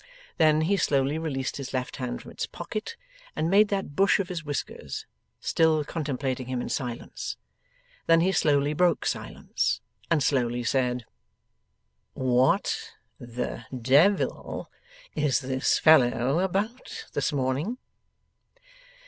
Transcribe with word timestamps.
Then 0.37 0.61
he 0.61 0.77
slowly 0.77 1.19
released 1.19 1.57
his 1.57 1.73
left 1.73 1.97
hand 1.97 2.23
from 2.23 2.31
its 2.31 2.47
pocket, 2.47 2.95
and 3.35 3.51
made 3.51 3.67
that 3.67 3.95
bush 3.95 4.17
of 4.19 4.29
his 4.29 4.43
whiskers, 4.43 5.05
still 5.39 5.85
contemplating 5.85 6.47
him 6.47 6.59
in 6.59 6.69
silence. 6.69 7.37
Then 8.07 8.21
he 8.21 8.31
slowly 8.31 8.73
broke 8.73 9.05
silence, 9.05 9.79
and 10.09 10.23
slowly 10.23 10.63
said: 10.63 11.05
'What 12.15 12.93
the 13.19 13.65
Dev 13.79 14.19
il 14.21 14.71
is 15.13 15.41
this 15.41 15.77
fellow 15.77 16.39
about 16.39 17.05
this 17.13 17.31
morning? 17.31 17.77